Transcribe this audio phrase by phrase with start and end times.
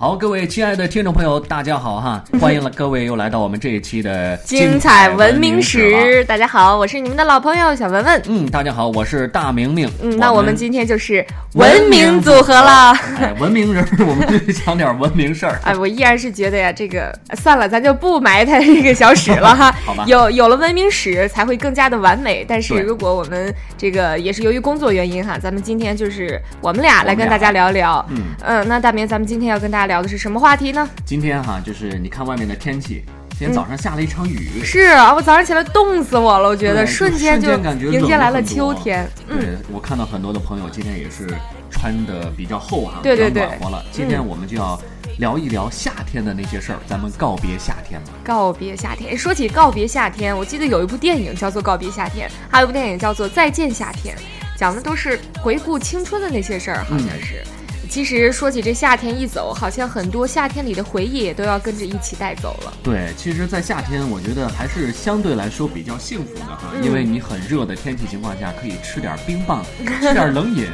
[0.00, 2.22] 好，各位亲爱的听众朋友，大家好哈！
[2.40, 6.24] 欢迎了各位又来到我们这一期的精彩文明史史。
[6.24, 8.22] 大家好，我是你们的老朋友小文文。
[8.28, 9.90] 嗯，大家好，我是大明明。
[10.00, 12.92] 嗯，那我们今天就是文文明组合了。
[13.18, 15.58] 哎，文明人，我们就讲点文明事儿。
[15.66, 19.74] 哎，我依然是觉得呀，这个算了，咱就不埋汰这个小史了哈。
[19.84, 22.46] 好吧有有了文明史，才会更加的完美。
[22.48, 28.06] 但是如果我们这个也是由于工作原因哈，咱们今天就是我们俩来跟大家聊聊。
[28.10, 30.88] 嗯嗯，那大明，咱们今天要跟大家聊的是什么话题呢？
[31.04, 34.62] 今天哈，就是你看外面的天气，今天早上下了一场雨。
[34.62, 37.50] 是啊，我早上起来冻死我了，我觉得瞬间就
[37.90, 39.08] 迎接来了秋天。
[39.26, 41.26] 嗯，对，我看到很多的朋友今天也是
[41.70, 43.84] 穿的比较厚哈，对暖和了。
[43.90, 44.80] 今天我们就要
[45.18, 48.06] 聊一聊夏天的那些事儿，咱们告别夏天了。
[48.22, 49.16] 告别夏天。
[49.16, 54.14] 说起告别夏天，我记得有一部电影叫做《告别夏天》，还有一部电影叫做《再见夏天》，
[54.56, 57.42] 讲的都是回顾青春的那些事儿，好像是。
[57.88, 62.72] 其实说起这夏天一走，好像很多夏天里的回忆也都要跟着一起带走了。
[62.82, 69.64] 对，其实，在夏天，我觉得还是相对来说比较幸福的哈，嗯因为你很热的天气情况下，可以吃点冰棒，
[70.00, 70.66] 吃点冷饮，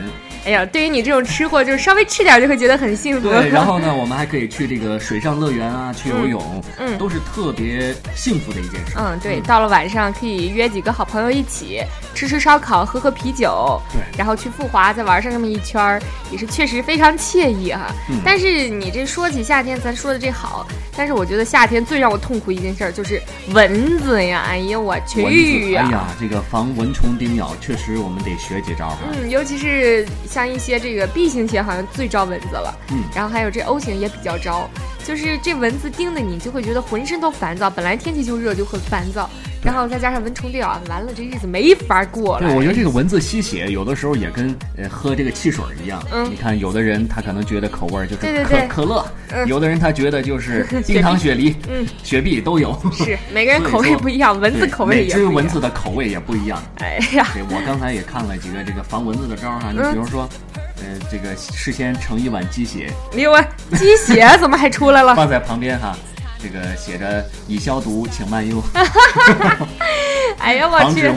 [0.44, 3.28] 哎呀，对于你这种吃货，就是稍微吃点就会觉得很幸福。
[3.30, 8.92] 对，然后呢，我们还可以去这个水上乐园啊，去游泳，嗯都是特别幸福的一件事。
[8.98, 11.82] 嗯，对，到了晚上可以约几个好朋友一起
[12.14, 16.00] 吃吃烧烤，喝喝啤酒，对然后去富华再玩上那么一圈儿，
[16.30, 17.86] 也是确实非常惬意哈。
[18.10, 23.20] 嗯但是你这说起夏天，咱说的这好，但是我觉得夏天最让我痛苦一件事儿就是
[23.52, 24.44] 蚊子呀！
[24.46, 25.86] 哎呀，我蚊去子，呀！
[25.86, 28.98] 哎呀，这个防蚊虫叮咬，确实我们得学几招哈。
[29.12, 33.04] 嗯，尤其是像一些这个 B 型血好像最招蚊子了，嗯。
[33.14, 34.68] 然后还有这 O 型也比较招，
[35.04, 39.30] 就是这蚊子叮的你就会觉得浑身都烦躁，本来天气就热就很烦躁，
[39.64, 42.46] 然后再加上蚊虫叮咬，完了这日子没法过了。
[42.46, 46.04] 对，我觉得这个蚊子吸血有的时候也跟呃喝这个汽水一样。
[46.12, 52.78] 嗯你看，有的人他可能觉得口味儿就是可可乐，嗯有的人他觉得就是 冰糖雪梨，嗯，雪碧都有。
[52.92, 55.34] 是每个人口味不一样，蚊子口味也不一样。
[55.34, 56.62] 蚊子的口味也不一样。
[56.80, 63.42] 哎呀，对，我刚才也看了几个这个防蚊子的招儿哈，你嗯比如说，呃，这个事先盛一碗鸡血李文
[63.72, 65.14] 鸡血怎么还出来了？
[65.14, 65.96] 放在旁边哈，
[66.44, 68.62] 这个写着已消毒，请慢用，
[70.38, 71.10] 哎呀，我去。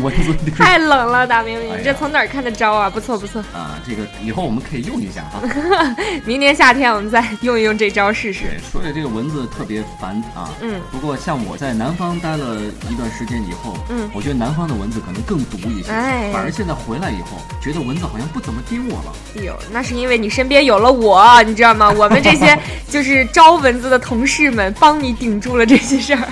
[0.56, 2.90] 太冷了，大明明，哎你这从哪儿看的招啊？
[2.90, 5.42] 不错不错，啊，这个以后我们可以用一下哈。
[6.24, 8.46] 明年夏天我们再用一用这招试试。
[8.46, 10.50] 对，说起这个蚊子特别烦啊。
[10.62, 10.80] 嗯。
[10.92, 15.92] 不过像我在南方待了一段时间以后，嗯我觉得南方的蚊子可能更毒一些。
[15.92, 19.14] 哎反而现在回来以后，觉得蚊子好像不怎么叮我了。
[19.38, 21.92] 哎呦，那是因为你身边有了我，你知道吗？
[21.92, 22.58] 我们这些
[22.90, 26.30] 就是招蚊子的同事们，帮你顶住了这些事儿。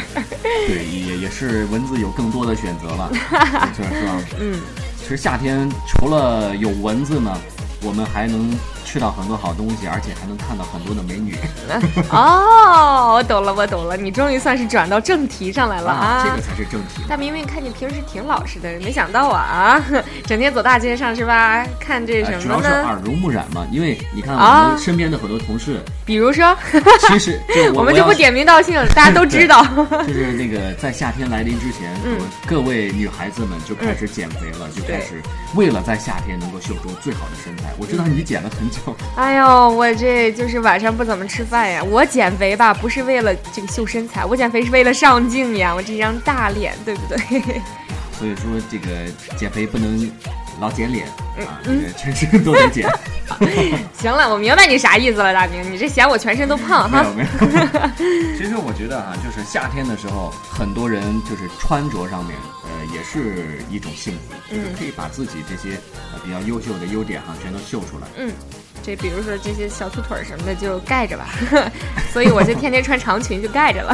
[0.68, 3.10] 对，也也是蚊子有更多的选择了，
[3.76, 4.22] 是是吧？
[4.40, 4.60] 嗯，
[5.00, 7.36] 其实夏天除了有蚊子呢，
[7.84, 8.50] 我们还能
[8.86, 11.36] 吃到很多好东西，而且还能看到很多的美女
[12.12, 16.24] 哦，我懂了，我懂了，你终于算是转到正题上来了啊！
[16.24, 17.02] 这个才是正题。
[17.10, 19.84] 大明明看你平时挺老实的，没想到啊啊，
[20.26, 21.66] 整天走大街上是吧？
[21.80, 22.62] 看这什么呢？
[22.62, 26.56] 要是耳濡目染嘛，因为你看我啊们身边的很多同事，比如说，
[27.08, 29.66] 其实就我我们就不点名道姓，大家都知道。
[30.08, 35.22] 就是那个在夏天来临之前，嗯各位女孩子们就开始减肥了，就开始
[35.56, 37.74] 为了在夏天能够秀出最好的身材。
[37.78, 41.84] 我知道你减了很久，哎呦，我这就是晚上不怎么吃饭呀。
[41.84, 45.74] 我减肥吧，不是为了这个秀身材，我减肥是为了上镜呀。
[45.74, 47.18] 我这张大脸，对不对？
[48.18, 48.90] 所以说这个
[49.38, 50.10] 减肥不能
[50.60, 51.08] 老减脸
[51.46, 52.90] 啊，这嗯个全身都得减。
[54.00, 57.28] 行了，我明白你啥意思了，大明， 你这嫌我全身都胖哈没有。
[57.50, 57.90] 没有。
[58.38, 65.76] 其实我觉得啊，就是夏天的时候，很多人就是穿着上面，呃，也是一种幸福，就是嗯可以把自己这些
[66.14, 68.08] 呃比较优秀的优点哈、全都秀出来。
[68.18, 68.32] 嗯，
[68.84, 71.28] 这比如说这些小粗腿儿什么的就盖着吧，
[72.14, 73.92] 所以我就天天穿长裙就盖着了。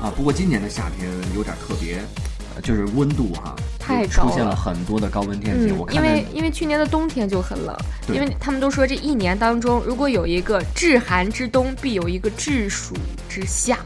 [0.00, 5.72] 啊，不过今年的夏天有点特别，呃就是温度哈、太高了出现了很多的高温天气。
[5.72, 7.76] 我，嗯因为因为去年的冬天就很冷，
[8.08, 12.94] 因为他们都说这一年当中，如果有一个至寒之冬，必有一个至暑
[13.28, 13.78] 之夏。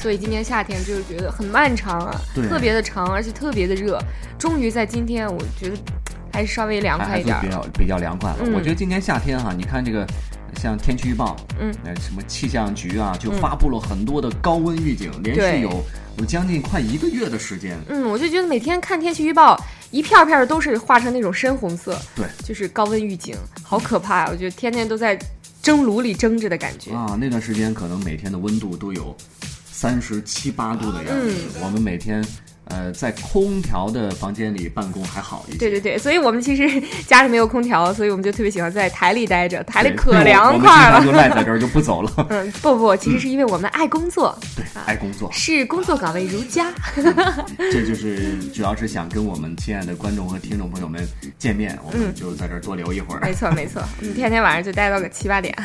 [0.00, 3.98] 所以今年夏天就是觉得很漫长啊，特别的长，而且特别的热。
[4.38, 5.76] 终于在今天，我觉得
[6.32, 7.48] 还是稍微凉快一点比。
[7.48, 8.38] 较比较凉快了。
[8.42, 10.06] 嗯我觉得今年夏天哈、你看这个
[10.56, 15.84] 像天气预报，嗯，呃，什么气象局啊，就发布了很多的高温预警，连续有
[16.18, 17.78] 有将近快一个月的时间。
[17.88, 19.56] 嗯，我就觉得每天看天气预报，
[19.90, 25.18] 一片儿片儿的都是画成那种深红色，对，就是高温预警，好可怕呀、我觉得天天都在
[25.62, 26.92] 蒸炉里蒸着的感觉。
[26.92, 29.16] 啊，那段时间可能每天的温度都有
[29.70, 32.24] 三十七八度的样子，嗯我们每天。
[32.70, 35.58] 呃，在空调的房间里办公还好一些。
[35.58, 41.04] 对对对，所以我们其实 家里没有空调，所以我们就特别喜欢在台里待着，台里可凉快了。
[41.04, 42.12] 就赖在这儿就不走了。
[42.30, 46.72] 嗯，不不，其实是因为我们爱工作，对，爱工作，是工作岗位如家。
[47.58, 51.06] 这就是主要是想跟我们亲爱的观众和听众朋友们
[51.38, 53.20] 见面，我们就在这儿多留一会儿。
[53.22, 55.56] 没错没错，我们天天晚上就待到个七八点。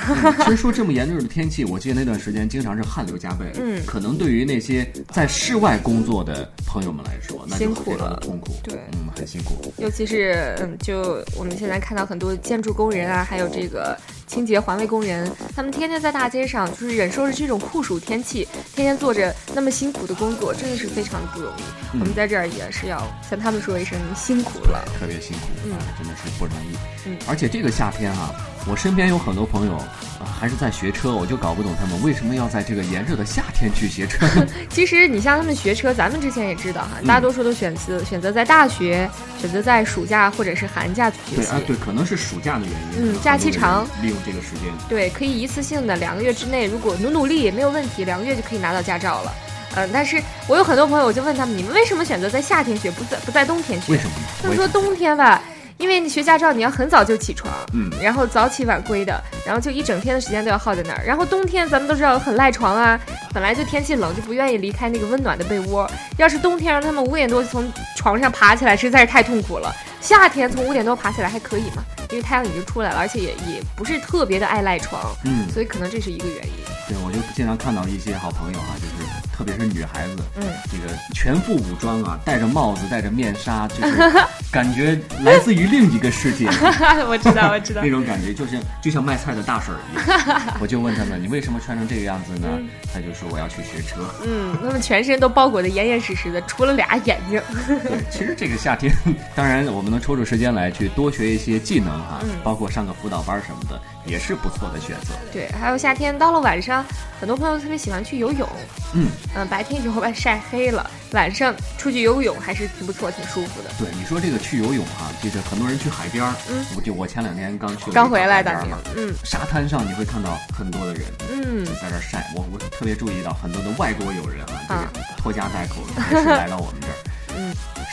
[0.46, 3.46] 其实说这么炎热的天气，我记得那段时间经常是汗流浃背。
[3.60, 8.54] 嗯可能对于那些在室外工作的朋友们来说，辛苦了痛苦。
[8.64, 9.74] 对嗯，很辛苦。
[9.78, 13.98] 尤其是嗯，就我们现在看到很多建筑工人啊，还有这个
[14.34, 21.62] 清洁环卫工人，他们天天在大街上就是忍受着这种酷暑天气，天天做着那么辛苦的工作，真的是非常的不容易。
[21.62, 24.84] 嗯我们在这儿也是要向他们说一声辛苦了。
[25.00, 26.76] 特别辛苦，嗯啊，真的是不容易。
[27.06, 28.34] 嗯而且这个夏天啊，
[28.68, 34.26] 我身边有很多朋友啊，还是在学车，我就搞不懂他们为什么要在这个炎热的夏天去学车。
[34.72, 39.08] 其实你像他们学车，咱们之前也知道哈，嗯大多数都选择选择在大学，
[39.40, 41.36] 选择在暑假或者是寒假去学习。
[41.36, 43.14] 对啊，对，可能是暑假的原因。
[43.14, 44.72] 嗯假期长利用这个时间。
[44.88, 49.34] 对，可以一次性的两个月之内，如果努努力也没有问题，两个月就可以拿到驾照了。
[49.76, 53.94] 嗯，但是我有很多朋友，我就问他们，你们为什么选择在夏天学，不在不在冬天学？
[53.94, 54.12] 为什么？
[54.42, 55.42] 他们说冬天吧，
[55.78, 61.04] 因为你学驾照你要很早就起床，嗯然后早起晚归的，然后就一整天的时间都要耗在那儿。
[61.04, 63.00] 然后冬天咱们都知道很赖床啊，
[63.34, 65.90] 本来就天气冷，就不愿意离开那个温暖的被窝。
[66.18, 69.74] 要是冬天让他们五点多就从床上爬起来，实在是太痛苦了。
[70.04, 76.54] 夏天从五点多爬起来还可以嘛，因为太阳已经出来了，而且也也不是特别的爱赖床，嗯，所以可能这是一个原因。
[76.86, 83.98] 对，我就经常看到一些好朋友啊，就是特别是女孩子，嗯，这个全副武装啊，戴着帽子，戴着面纱，就是
[84.52, 86.46] 感觉来自于另一个世界。
[87.08, 87.90] 我知道，我知道那。
[87.90, 90.42] 种感觉，就像就像卖菜的大婶儿一样。
[90.60, 92.50] 我就问他们，你为什么穿成这个样子呢？
[92.94, 94.02] 他就说我要去学车。
[94.26, 97.42] 嗯，他们全身都包裹得严严实实的，除了俩眼睛。
[97.66, 98.94] 对，其实这个夏天，
[99.34, 105.14] 当然我们能抽出时间来去多学一些技能哈、嗯包括上个辅导班什么的，也是不错的选择。
[105.32, 106.84] 对，还有夏天到了晚上，
[107.22, 108.50] 很多朋友特别喜欢去游泳。
[108.94, 113.70] 嗯，嗯，白天就会把晒黑了，晚上出去游泳还是挺不错，挺舒服的。
[113.80, 118.52] 对，你说这个去游泳哈、就是很多人去海边儿，嗯我就我前两天刚去刚回来的
[118.98, 122.30] 嗯沙滩上你会看到很多的人，嗯就，在这儿晒。
[122.36, 127.13] 我我特别注意到很多的外国友人啊，就是拖家带口的还是来到我们这儿。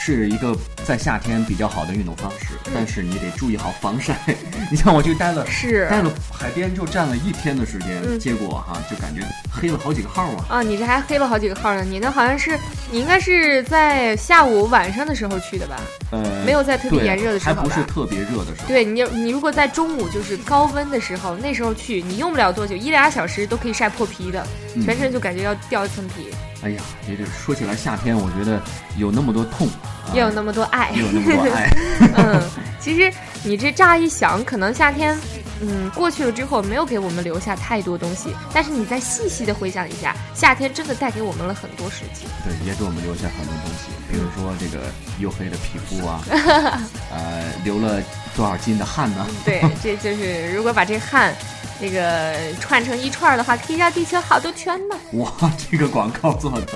[0.01, 4.17] 嗯，是一个在夏天比较好的运动方式，嗯但是你得注意好防晒。
[4.71, 9.21] 你像我就待了是待了海边就站了一天的时间，嗯结果哈、就感觉
[9.51, 10.45] 黑了好几个号啊。
[10.49, 11.83] 啊，你这还黑了好几个号呢。
[11.83, 12.57] 你那好像是，
[12.89, 15.79] 你应该是在下午晚上的时候去的吧？
[16.11, 18.67] 呃，没有在特别炎热的时候还不是特别热的时候。
[18.67, 24.45] 对你，你如果在中午就是高温的时候，那时候去，你用不了多久，一俩小时都可以晒破皮的，
[24.75, 26.27] 嗯全身就感觉要掉一层皮，
[26.63, 28.61] 哎呀，这这说起来夏天，我觉得
[28.95, 30.91] 有那么多痛，啊、也有那么多爱。
[30.91, 31.69] 也有那么多爱。
[32.17, 32.49] 嗯，
[32.79, 33.11] 其实
[33.43, 35.17] 你这乍一想，可能夏天，
[35.61, 42.27] 嗯，过去了之后没有给我们留下太多东西，但是你再细细的回想一下，夏天真的带给我们了很多事情。
[42.45, 44.85] 对，也给我们留下很多东西，比如说这个
[45.19, 46.21] 黝黑的皮肤啊，
[47.11, 48.01] 呃，流了
[48.35, 49.25] 多少斤的汗呢？
[49.43, 51.33] 对，这就是如果把这汗，
[51.81, 54.95] 这个串成一串儿的话，可以绕地球好多圈呢。
[55.17, 55.33] 哇，
[55.69, 56.67] 这个广告做的，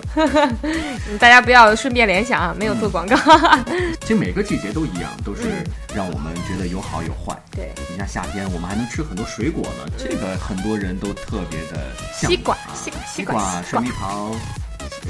[0.64, 3.16] 嗯大家不要顺便联想啊，没有做广告。
[4.02, 5.64] 其实每个季节都一样，都是嗯
[5.94, 7.38] 让我们觉得有好有坏。
[7.52, 14.40] 对，你像夏天，我们还能吃很多水果呢，这个很多人都特别的向往西瓜啊西瓜西瓜、西瓜水蜜桃、呃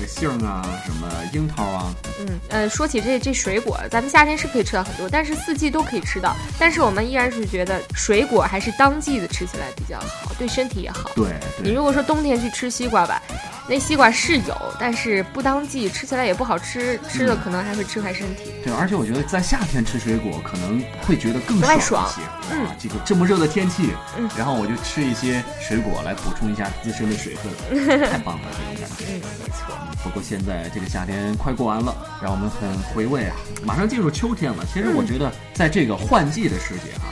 [0.08, 6.36] 杏啊，什么樱桃啊，嗯呃，说起这这水果，咱们夏天是可以吃到很多，但是四季都可以吃到。
[6.60, 11.12] 但是我们依然是觉得水果还是当季的吃起来比较好，对身体也好。
[11.16, 11.28] 对
[11.58, 13.22] 对，你如果说冬天去吃西瓜吧，
[13.68, 18.52] 那西瓜是有，但是不当季，吃起来也不好吃，吃了可能还会吃坏身体。
[18.64, 22.22] 对，而且我觉得在夏天吃水果可能会觉得更爽一些。
[22.52, 27.52] 嗯啊，这个这么热的天气，嗯然后我就吃一些水果来补充一下自身的水分，
[28.10, 29.06] 太棒了这种感觉。
[29.10, 29.76] 嗯，没错。
[30.04, 33.36] 不过现在这个夏天快过完了，让我们很回味啊！
[33.64, 34.64] 马上进入秋天了。
[34.72, 37.10] 其实我觉得在这个换季的时节啊、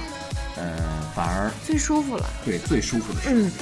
[0.57, 0.77] 呃，
[1.15, 2.29] 反而最舒服了。
[2.45, 3.55] 对最舒服的时嗯节。，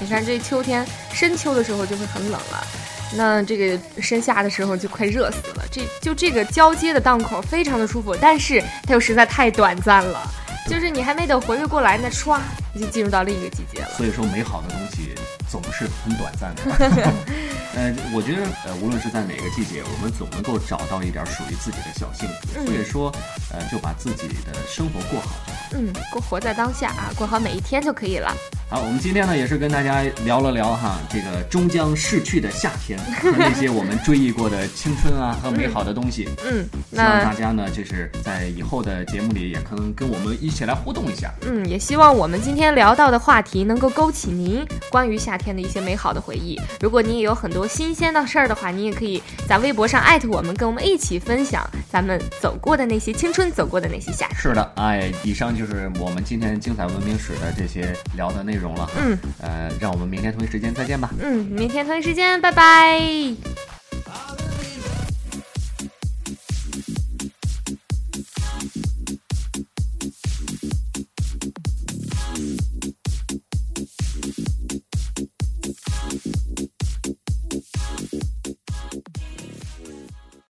[0.00, 2.66] 你看这秋天深秋的时候就会很冷了，
[3.14, 5.64] 那这个深夏的时候就快热死了。
[5.70, 10.22] 这就这个交接的档口非常的舒服，但是它又实在太短暂了，
[10.68, 12.40] 就是你还没等回味过来呢，唰
[12.72, 13.88] 你就进入到另一个季节了。
[13.96, 15.14] 所以说，美好的东西
[15.50, 17.12] 总是很短暂的。
[17.72, 22.48] 呃，我觉得呃，无论是在哪个季节，我们总能够找到一点属于自己的小幸福。
[22.56, 23.12] 嗯所以说，
[23.52, 25.36] 呃，就把自己的生活过好。
[25.72, 28.34] 嗯，过活在当下啊，过好每一天就可以了。
[28.70, 36.28] 好，我们今天呢也是跟大家聊了聊哈，这个终将逝去的夏天 和那些我们追忆过的青春啊和美好的东西。
[36.44, 41.34] 嗯，希望大家呢就是在以后的节目里也可能跟我们一起来互动一下。
[41.42, 46.56] 嗯，也希望我们今天聊到的话题能够勾起您关于夏天的一些美好的回忆。
[46.80, 54.38] 如果您也有很多新鲜的事儿的话，您也可以在微博上艾特我们，跟我们一起分享咱们走过的那些青春，走过的那些夏天。
[54.38, 58.90] 是的，哎，以上就是我们今天精彩文明史的这些聊的内容了。
[58.96, 61.10] 嗯，呃，让我们明天同一时间再见吧。
[61.20, 63.69] 嗯，明天同一时间，拜拜。